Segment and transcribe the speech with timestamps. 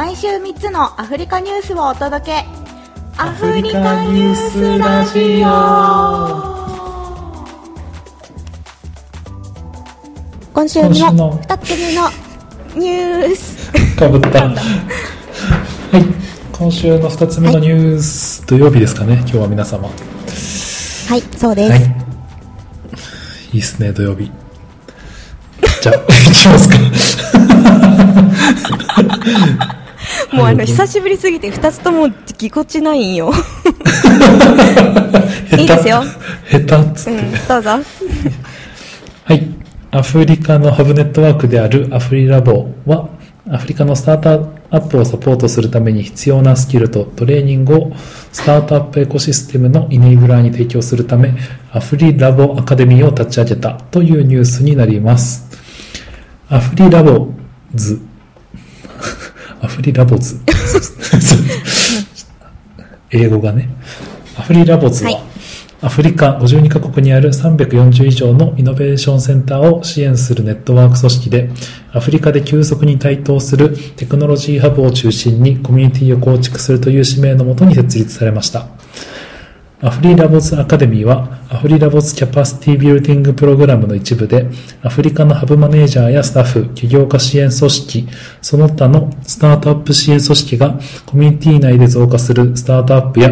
[0.00, 2.46] 毎週3つのアフリカニュースをお届け
[3.18, 5.48] アフリカニュースラジオ
[10.54, 12.08] 今週の今週の2つ目の
[12.76, 14.48] ニュースかぶった。
[14.48, 14.56] はい。
[16.50, 19.88] 今週の2つ目のニュース、土曜日ですかね、今日は皆様。
[19.88, 19.94] は
[21.10, 21.90] はいそうです、
[23.52, 23.56] い。
[23.56, 24.32] いいっすね、土曜日。
[25.82, 25.96] じゃあ、
[26.26, 26.68] 行きます
[29.50, 29.79] か。
[30.32, 32.08] もうあはいの久しぶりすぎて2つとも
[32.38, 33.32] ぎこちないんよ
[35.58, 36.02] いいですよ
[36.50, 37.18] 下手っつって。
[37.18, 37.70] うんどうぞ
[39.24, 39.46] はい。
[39.92, 43.08] アフリカのハブネットワークであるアフリラボは、
[43.50, 47.92] アフリカのスタートアップをサポートするために必要なスキルとトレーニングを
[48.32, 51.34] スタートアップエコシステムのイネイブラーに提供するため、
[51.72, 55.48] アフリラボアカデミーを立ち上げたというニュースになります。
[56.48, 57.28] アフリラボ
[57.74, 58.00] ズ。
[59.60, 60.40] アフリラボズ。
[63.10, 63.68] 英語がね。
[64.36, 65.30] アフリラボズは、はい
[65.82, 71.48] アフリカ52カ国にある340以上のイノベーションセンターを支援するネットワーク組織で、
[71.94, 78.66] アフリカで急速に台頭するテクノロジーハブを中心にコミュニティを構築するという使命のもとに設立されました。
[79.82, 84.46] アフリラボズアカデミーは、アフリラボズキャパシティビルディングプログラムの一部で、
[84.82, 88.06] アフリカのハブマネージャーやスタッフ、起業家支援組織、
[88.42, 93.30] その他のスタートアップ支援組織が、コミュニティ内で増加するスタートアップや、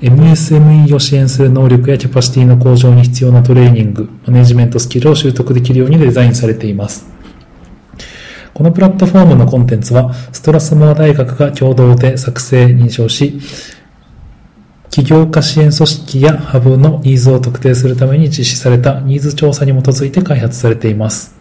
[0.00, 7.10] MSME を支援する能力やキャパシティの向上に必要なトレーニング、マネジメントスキルを習得できるようにデザインされています。
[8.54, 13.38] このプラットフォームのコンテンツは、ストラスモア大学が共同で作成、認証し、
[14.90, 21.36] 起業家支援組織やハブのニーズを特定するために実施されたニーズ調査に基づいて開発されています。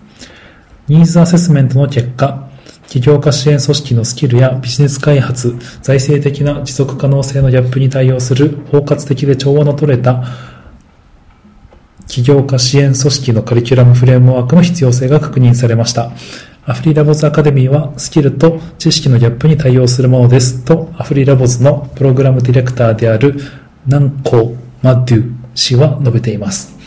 [0.88, 2.48] ニーズアセスメントの結果、
[2.88, 10.24] 起業家支援組織のスキルやビジネス開発、財政的な持続可能性のギャップに対応する包括的で調和の取れた
[12.08, 16.12] 起業家支援組織のカリキュラムフレームワークの必要性が確認されました。
[16.70, 23.40] アフリラボズアカデミーはスキルと知識のギャップに対応するものですと、アフリラボズのプログラムディレクターである
[23.88, 26.78] ナンコ・マデュ氏は述べています。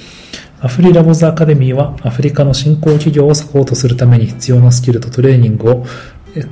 [0.60, 5.84] アフリラボズアカデミーはアフリカの新興企業をサポートするために必要なスキルとトレーニングを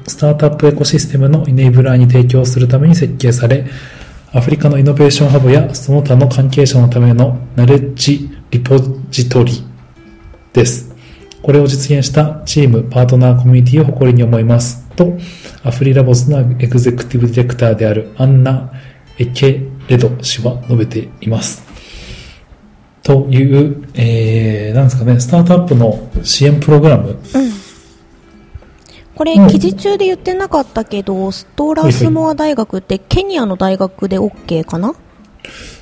[0.08, 3.64] スタートアップエコシステムのイネイブラーに提供するために設計され、
[4.32, 8.76] アフリカのイノベーションハブやその他の関係者のためのナレッジリポ
[9.12, 9.64] ジトリ
[10.52, 10.89] です。
[11.42, 14.86] これを実現したチーム、パートナーコミュニティを誇りに思います。
[14.96, 15.16] と、
[15.64, 18.72] アフリラボズのエグゼクティブディレクターであるアンナ・
[19.18, 21.62] エケレド氏は述べています。
[23.02, 27.18] という、えー、なんですかね、スタートアップの支援プログラム。
[29.14, 34.94] これ、うん記事中で言ってなかったけど、ストラスモア大学ってケニアの大学で OK かな？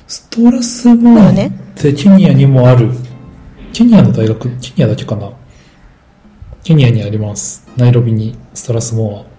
[0.07, 1.33] ストラスモアっ
[1.75, 2.89] てケニアにもある。
[3.71, 5.31] ケニアの大学、ケニアだけかな？
[6.63, 7.67] ケニアにあります。
[7.77, 9.29] ナイロビにストラスモア。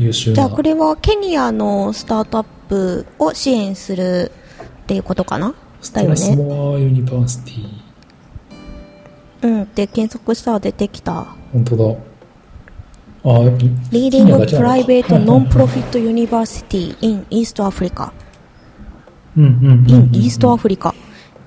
[0.00, 0.34] 優秀な。
[0.36, 4.30] じゃあこれはケニアのスタートアップを支援する
[4.82, 5.54] っていうことかな？
[5.80, 6.36] ストラスね。
[6.36, 7.68] モアユニバーシティ。
[9.42, 9.74] うん。
[9.74, 11.26] で、検索したら出てきた。
[11.52, 11.84] 本当だ。
[13.24, 18.12] あ、やっぱケ Leading ニアだけなのか Private はいはいはい Non-Profit University in East Africa
[19.36, 20.94] うんうんうんうん in East Africa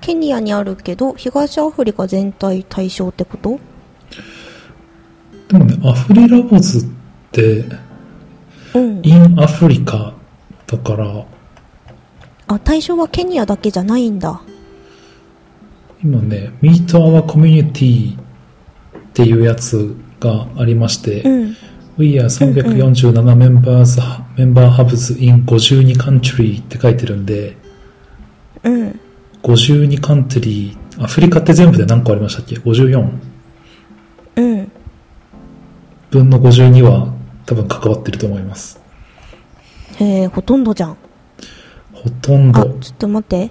[0.00, 3.58] ケニアにあるけど、東アフリカ全体対象ってこと？
[5.52, 6.88] でもね、アフリラボズっ
[7.30, 7.66] て、
[8.74, 9.00] うん。
[9.02, 10.14] インアフリカ
[10.66, 11.26] だから、
[12.46, 14.40] あ、対象はケニアだけじゃないんだ。
[16.02, 18.18] 今ね、Meet Our Community っ
[19.12, 21.56] ていうやつがありまして、うん。
[21.98, 24.00] We are 347 members,
[24.36, 27.58] member hubs in 52 country って書いてるんで、
[28.62, 29.00] うん。
[29.42, 33.31] 52カントリー、アフリカって全部で何個ありましたっけ ?54 うん。
[36.12, 37.10] 分の52は
[37.46, 38.78] 多分関わってると思います。
[39.98, 40.96] へえ、ほとんどじゃん。
[41.94, 42.78] ほとんあ、ど。
[42.80, 43.50] ちょっと待って。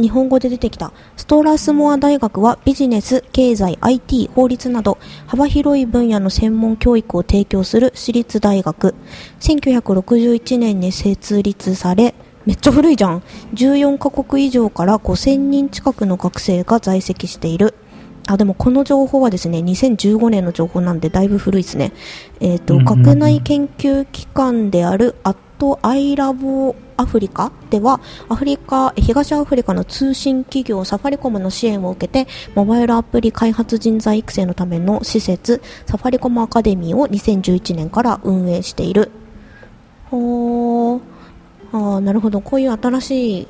[0.00, 0.92] 日本語で出てきた。
[1.18, 4.96] ストラスモア大学はビジネス、経済、IT、法律など
[5.26, 8.94] 幅広い分野の専門教育を提供する私立大学。
[9.40, 12.14] 1961年に設立され、
[12.46, 13.22] めっちゃ古いじゃん。
[13.52, 17.74] 14カ国以上から5000人近くの学生が在籍している。
[18.28, 21.92] あ、でもこの情報はですね、2015年の情報なんでだいぶ古いですね。
[22.40, 23.02] えっ、と、うんうんうん。
[23.02, 39.10] 学内研究機関であるアットアイラボアフリカではアフリカ東アフリカの通信企業サファリコムの支援を受けてモバイルアプリ開発人材育成のための施設サファリコムアカデミーを2011年から運営している。
[40.10, 41.00] ほー。
[41.72, 42.40] あーなるほど。
[42.40, 43.48] こういう新しい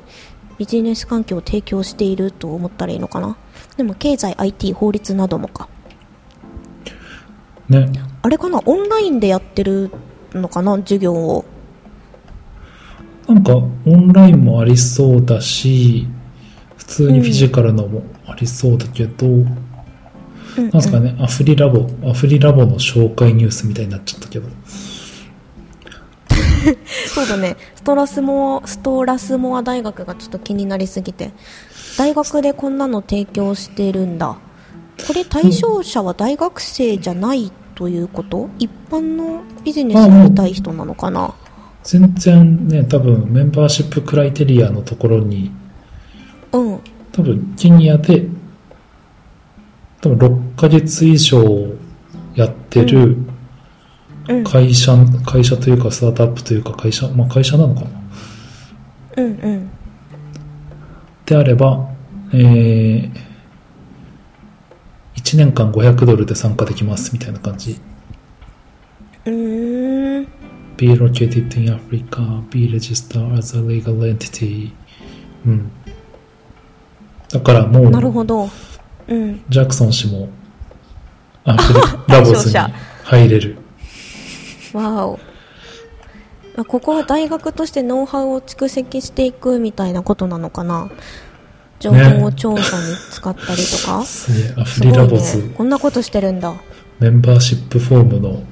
[0.57, 3.37] ビジネス環境を提供していると思ったらいいのかな
[3.79, 5.69] でも経済 IT 法律などもか。
[7.69, 7.89] ね。
[8.21, 8.61] あれかな？
[8.65, 9.89] オンラインでやってる
[10.33, 10.75] のかな？
[10.79, 11.45] 授業を。
[13.25, 16.07] なんか、オンラインもありそうだし、
[16.75, 19.45] 普通にフィジカルのもありそうだけど、うん
[20.57, 24.49] なんですかね、アフリラボ、アフリラボの紹介ニュースみたいになっちゃったけど。
[27.13, 27.57] そうだね。
[27.75, 31.31] ストラスモアストラスモア大学がちょっと気になりすぎて。
[31.97, 34.37] 大学でこんなの提供してるんだ。
[35.07, 38.49] これ対象者は大学生じゃないということ？
[38.59, 41.33] 一般のビジネスやりたい人なのかな？
[41.83, 45.51] 全然ね、多分メンバーシップクライテリアのところに、
[46.51, 46.79] うん。
[47.11, 48.27] 多分ケニアで、
[50.01, 51.67] 多分6ヶ月以上
[52.35, 53.28] やってるうん
[54.43, 54.95] 会社、
[55.25, 57.87] 会社というかスタートアップというか会社、まあ会社なのかな
[59.17, 59.69] うんうん
[61.25, 61.89] であれば、
[62.33, 63.11] えー、
[65.15, 67.79] 1年間500ドルで参加できますみたいな感じ。
[69.25, 70.27] うーん
[70.75, 74.71] be located in Africa, be registered as a legal entity.
[75.45, 75.71] うん。
[77.29, 78.49] だからもう、なるほど
[79.07, 80.29] うんジャクソン氏も、
[81.43, 82.55] アフリラボズに
[83.03, 83.58] 入れる。
[84.73, 85.19] わお
[86.57, 90.89] あここは大学としてノウハウを蓄積していくみたいなことなのかな？
[91.79, 95.53] 情報調査に使ったりとか、すげえ、アフすごいリラボズ、ね。
[95.55, 96.53] こんなことしてるんだ。
[96.99, 98.43] メンバーシップフォームの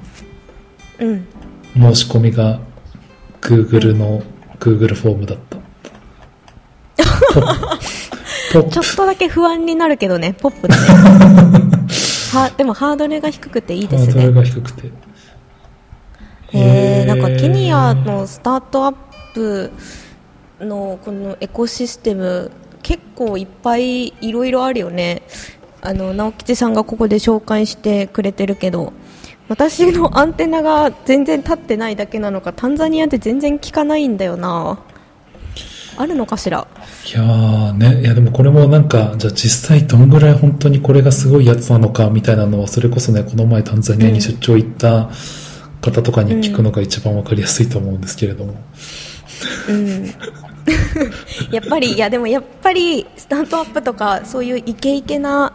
[1.00, 1.26] うん。
[1.74, 2.60] 申し込みが
[3.42, 4.22] Google の
[4.58, 5.58] Google フォームだった。
[8.50, 10.32] ちょっとだけ不安になるけどね。
[10.32, 10.82] ポップだね。
[12.32, 14.90] はでもハードルが低くていいですハードルねが低くて。
[17.08, 18.94] なんかケニアのスタートアッ
[19.32, 19.72] プ
[20.60, 22.50] のこのエコシステム
[22.82, 25.22] 結構いっぱいいろいろあるよね。
[25.80, 28.92] あの直吉さんがここで紹介してくれてるけど
[29.48, 34.80] 私のアンテナが全然立ってないだけなのかタンザニアで全然聞かないんだよな。
[35.96, 36.68] あるのかしら？
[37.12, 45.10] いやね、いやでもこれもなんか、じゃあ実際どんぐらい本当にこれがすごいやつなのかみたいなのは、それこそね、この前タンザニアに出張行った
[45.90, 48.54] 方とかに聞くのが一番わかりやすいと思うんですけれども。
[49.68, 50.06] うん
[51.50, 55.54] やっぱりいやでもやっぱりスタートアップとかそういうイケイケな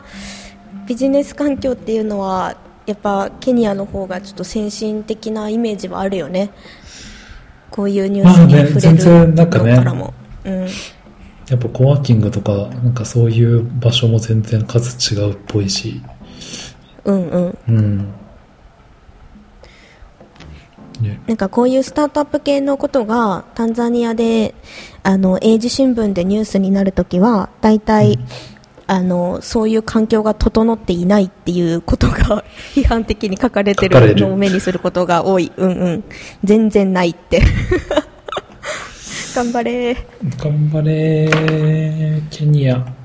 [0.88, 2.56] ビジネス環境っていうのは
[2.88, 6.50] やっぱケニアの方がちょっと先進的なイメージはあるよね
[7.70, 10.14] こういうニュースにまあね触れ全然るなんかねのからも、
[10.46, 10.68] うん
[11.50, 16.02] やっぱコワーキングとか、なんかそういう場所も全然数違うっぽいし。
[17.04, 18.14] うんうんうん。
[21.02, 24.54] ね、なんかこういうスタートアップ系のことがタンザニアで
[25.02, 28.20] あの英字新聞でニュースになるときは大体、
[28.86, 32.44] あのそういう環境が整っていないっていうことが
[32.76, 34.16] 批判的に書かれてるる。
[34.16, 36.04] のを目にすることが多い、うんうん、
[36.44, 37.42] 全然ないって。
[39.36, 39.98] 頑張れ。
[40.38, 43.03] 頑張れー、ケニア。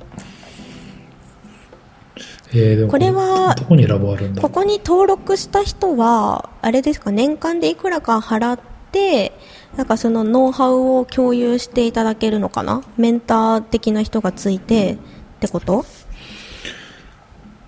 [2.52, 9.32] えー、これはどこにラボあるんだここに登録した人はあれですか年間でいくらか払って
[9.76, 12.82] なんかそのノウハウを共有していただけるのかな？
[12.96, 14.96] メンター的な人がついてっ
[15.40, 15.84] てこと？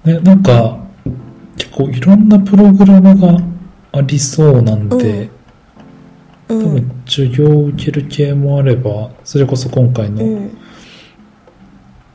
[0.04, 0.78] ね、なんか、
[1.58, 3.38] 結構いろんなプログラムが
[3.92, 5.28] ありそうなんで、
[6.48, 10.58] う多分ん授業を受ける系もあれば、それこそ今回の、うん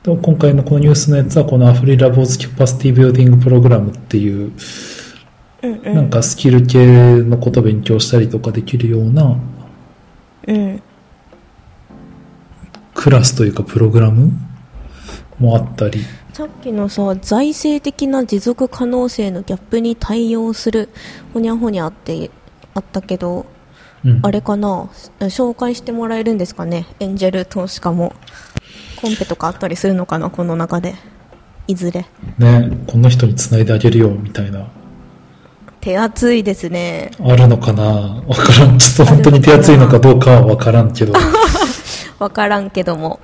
[0.05, 4.51] でも今回のこのニュースのやつはこのアフリラボーズキャパシティビルディングプログラムっていう、
[5.63, 5.93] うんうん。
[5.95, 9.35] なんかスキル系のこと勉強したりとかできるような
[10.47, 10.83] うん
[12.93, 14.31] クラスというかプログラム
[15.39, 16.01] もあったり、
[16.33, 20.89] さっきのさ財政的な持続可能性のギャップに対応する
[21.33, 22.29] ほにゃほにゃって
[22.75, 23.47] あったけど
[24.05, 24.88] うん、あれかな？
[25.19, 26.85] 紹介してもらえるんですかね？
[27.00, 28.13] エンジェル投資家も
[28.95, 30.95] コンペとかあったりするのかなこの中で。
[31.67, 32.05] いずれ。
[32.37, 34.67] ね、この人につないであげるよみたいな、
[35.81, 37.11] 手厚いですね。
[37.19, 37.83] あるのかな？
[37.83, 38.77] わからん。
[38.77, 41.13] ちょっと本当に手厚いのかどうかはわからんけど。
[42.19, 43.19] わからんけども。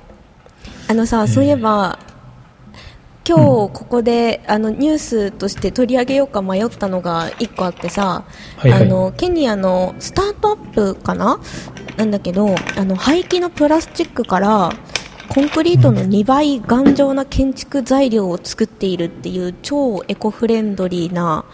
[0.88, 2.00] あのさ、そういえば
[3.24, 8.24] 今日ここで、あのニュースとして取り上げようか迷ったのが1個あってさ、
[8.56, 8.82] はいはい。
[8.82, 11.38] あのケニアのスタートアップかな？
[11.96, 14.72] なんだけどあの廃棄のプラスチックから
[15.34, 21.46] コンクリートの2倍頑丈な建築材料を作っているっていう超エコフレンドリーな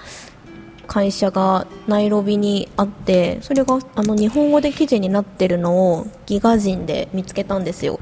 [0.89, 8.01] 会社がナイロビにあってそれがあの日本語で記事になってるのをギガ人で見つけたんですよ。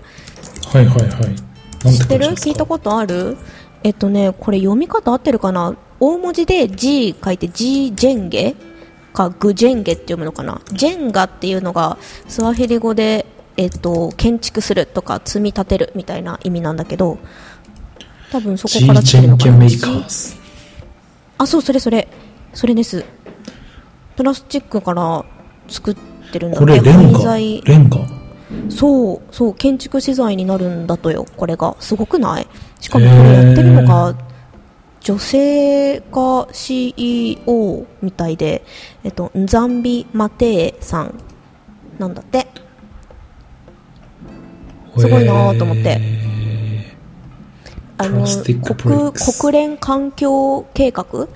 [0.72, 1.06] はいはいは
[1.84, 1.92] い。
[1.92, 2.28] 知ってる？
[2.28, 3.36] 聞いたことある？
[3.82, 5.76] えっとねこれ読み方合ってるかな？
[6.00, 8.56] 大文字で G 書いて G ジェンゲ？
[9.12, 10.62] かグジェンゲって読むのかな？
[10.72, 13.26] ジェンガっていうのがスワヒリ語で、
[13.56, 17.18] えっと、建築するとか積み立てるみたいな意味なんだけど
[18.30, 19.66] 多分そこから来てるのかな。
[21.38, 22.08] あそうそれそれ
[22.52, 23.04] それです。
[24.16, 25.24] プラスチックから
[25.68, 25.96] 作っ
[26.32, 27.36] てるんだこれレンガ？
[27.36, 27.98] レンガ？
[28.70, 31.76] そうそう建築資材になるんだとよこれが。
[31.80, 32.46] すごくない？
[32.80, 34.16] しかもこれやってるのが
[35.00, 38.64] 女性が CEO みたいで、
[39.04, 41.14] えっと、ンザンビ・マテーさん
[41.98, 42.48] なんだって
[44.98, 45.98] すごいなと思って。
[46.00, 46.96] へ
[47.98, 51.28] あの国国連環境計画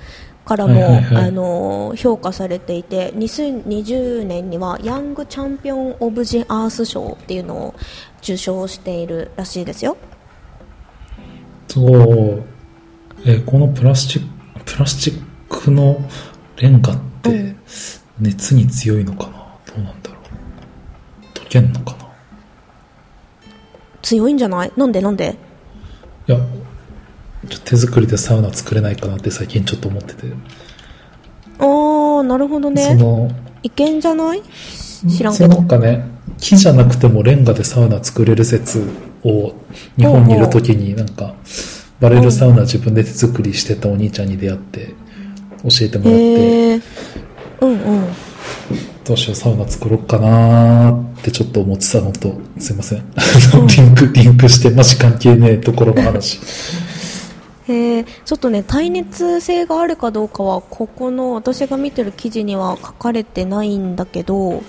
[0.45, 1.25] からも、はいはいはい。
[1.29, 7.75] あの評価されていて2020年にはヤングチャンピオン・オブ・ジ・アース賞っていうのを
[8.23, 9.97] 受賞しているらしいですよ。
[11.69, 12.45] ーそう。
[13.25, 14.29] えーこのプラスチック
[14.65, 16.01] プラスチックの
[16.57, 17.57] レンガってうん。
[18.19, 19.33] 熱に強いのかな？
[19.67, 21.39] どうなんだろう。
[21.39, 22.00] 溶けんのかな？
[24.03, 24.73] 強いんじゃない？
[24.77, 25.01] なんで？
[25.01, 25.37] なんで？
[26.27, 26.39] いや
[27.65, 30.27] 手作りでサウナ作れないかなって最近ちょっと思ってて、
[31.59, 33.31] あーなるほどそねの
[33.63, 34.43] いけんじゃない？
[34.43, 35.49] 知らんけど。
[35.49, 36.05] なんかね
[36.39, 38.87] 木じゃなくてもレンガでサウナ作れる説
[39.25, 39.55] を
[39.97, 41.35] 日本にいる時になんか
[42.01, 44.95] バレルサウナ自分で手作りしてたお兄ちゃんに出会って
[45.63, 46.81] 教えてもらって。
[47.63, 48.09] うんうん
[49.05, 53.05] どうしようサウナ作ろうかなーってちょっと思ってたのとすいません。
[53.67, 56.39] リンクリンクしてマジ関係ねえところの話。
[57.69, 64.63] へえちょっとね耐熱性があるかどうかはここの私が見てる記事には書かれてないんだけど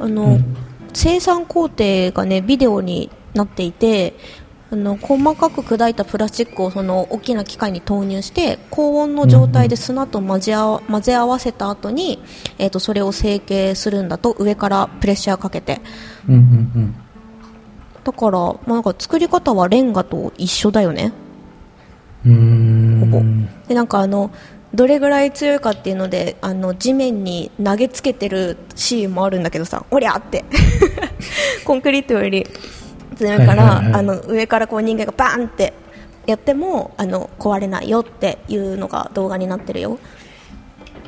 [0.00, 0.56] あの、うん。
[0.94, 4.14] 生産工程がねビデオになっていて
[4.70, 12.22] あの細かく砕いたプラスチックをその大きな機械に投入して高温の状態で砂と混ぜ合わ混ぜ合わせた後に、
[12.58, 15.80] えー、とそれを成形するんだと上からプレッシャーかけて。
[16.28, 16.44] うんうんう
[16.80, 16.94] ん。
[18.04, 21.12] だから,、まあ、なんか作り方はレンガと一緒だよね。
[22.26, 23.00] うーん。
[23.00, 23.22] ほぼ
[23.68, 24.30] でなんかあの
[24.74, 30.44] どれぐらい強いかっていうのであの地面に投げつけてるシーンもあるんだけどさおりゃーって。
[31.64, 32.46] コンクリートより
[33.18, 33.94] 強いから、はいはいはい。
[33.94, 35.74] あの上からこう人間がバーンって
[36.26, 39.98] やってもあの壊れないよっていうのが動画になってるよ。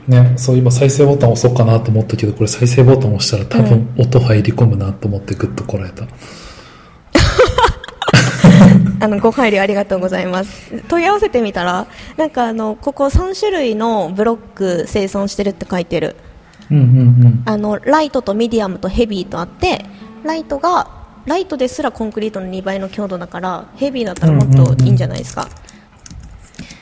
[0.08, 6.06] ね、そう今再生ボタン押そうかなと思ったけどこれ再生ボタン押したら多分音入り込むなと思ってグッとこらえた、
[9.04, 10.82] あのご配慮ありがとうございます。
[10.88, 11.86] 問い合わせてみたら
[12.16, 16.16] なんかあのここ3種類のブロック生産してるって書いてる。
[16.70, 16.84] うんうんう
[17.28, 17.42] ん。
[17.44, 19.84] あのライトとミディアムとヘビーとあって
[20.24, 25.48] ライトがライトですらコンクリートの2倍の強度だからヘビーだったらもっといいんじゃないですか、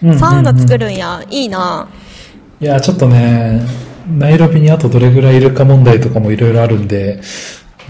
[0.02, 0.09] うん。
[0.09, 1.88] うんうんサウナ作るんやいいな。
[2.61, 3.62] いやちょっとね
[4.09, 7.21] ナイロビにあとどれぐらいいるか問題とかもいろいろあるんで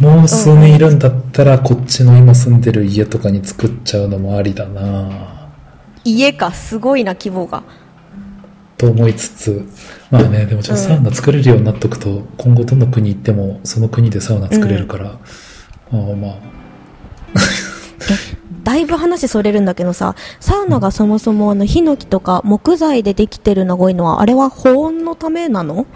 [0.00, 5.48] もう数年いるんだったらこっちの今住んでる家とかに作っちゃうのもありだな。
[6.04, 7.62] 家かすごいな規模が。
[8.76, 9.68] と思いつつ。
[10.10, 15.18] まあねでもちょっとサウナ作れるようになっとくと、今後どの国行ってもその国でサウナ作れるから、
[15.92, 16.38] ああまあ。
[18.64, 25.86] だいぶ話それるんだけどさサウナがそもそもあのヒノキとか木材でできてるのが多いのはあれは保温のためなの？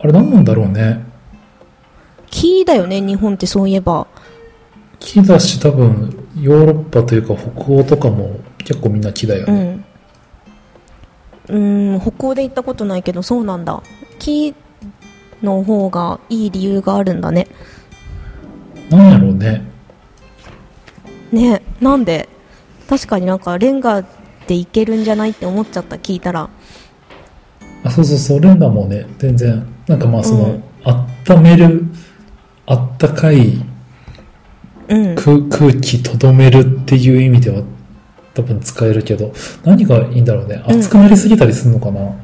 [0.00, 1.04] あれ何なんだろうね。
[2.30, 4.06] 木だよね日本ってそういえば。
[4.98, 9.84] 木だし多分ヨーロッパというか北欧とかも結構みんな木だようね、ん。
[11.48, 13.82] うん北欧で行ったことないけどそうなんだ。
[14.18, 14.54] 木
[15.42, 17.46] の方がいい理由があるんだね
[18.90, 19.62] なんやろうね。
[21.32, 22.28] ねなんで？
[22.88, 24.02] 確かになんかレンガ
[24.46, 26.48] でいけるんじゃないって思っちゃった聞いたら。
[27.84, 30.62] あそうそうそうレンガもね全然なんかまあその、うん。
[31.28, 31.84] 温める
[32.66, 33.62] あったかい
[34.88, 35.14] うん。
[35.16, 37.62] 空空気とどめるっていう意味では
[38.34, 39.32] 多分使えるけど
[39.64, 40.62] 何がいいんだろうね。
[40.66, 40.78] うん。
[40.78, 42.14] 熱くなりすぎたりするのかな、ああ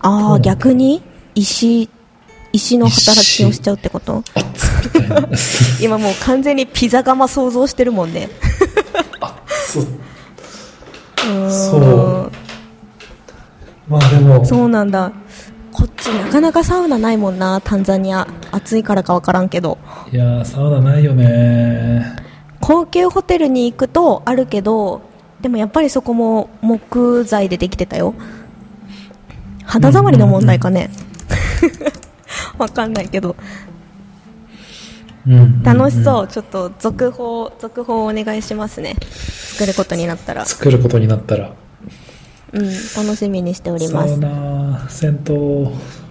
[0.00, 0.32] そうなん。
[0.32, 1.02] だ逆に？
[1.34, 1.88] 石
[2.52, 4.22] 石の働きをしちゃうってこと？
[5.80, 8.28] 今もう完全にピザ窯想像してるもんね。
[11.48, 12.30] そう。
[13.88, 14.44] まあでも。
[14.44, 15.12] そうなんだ。
[15.72, 18.28] こっちなかなかサウナないもんなタンザニア。
[18.50, 19.78] 暑いからかわからんけど。
[20.12, 22.16] いやーサウナないよね。
[22.60, 25.00] 高級ホテルに行くとあるけど
[25.40, 28.14] でもやっぱりそこも木材でできてたよ。
[29.64, 30.90] 肌触りの問題かね、
[32.62, 33.36] わかんないけど。
[35.26, 35.62] うんうんうん。
[35.62, 38.96] 楽しそう、ちょっと続報続報お願いしますね。
[39.10, 40.44] 作ることになったら。
[40.44, 41.52] 作ることになったら。
[42.52, 44.18] うん楽しみにしております。
[44.18, 45.34] ナ銭湯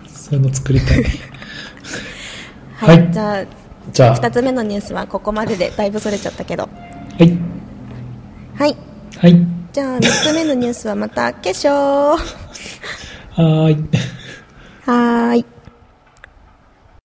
[0.08, 1.06] そういうの作りたい。
[2.78, 3.46] はい、はいじゃあ
[3.92, 4.20] じゃあ。
[4.20, 6.70] 2つ目のニュースはここまででだいぶそれちゃったけど。
[7.18, 7.38] はい。
[8.56, 8.78] はい。
[9.18, 9.48] はい。
[9.74, 11.76] じゃあ3つ目のニュースはまた決勝
[13.36, 13.76] はーい。
[14.86, 15.46] はーい